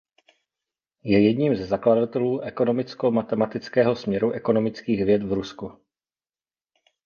[1.03, 5.81] Je jedním ze zakladatelů ekonomicko matematického směru ekonomických věd v Rusku.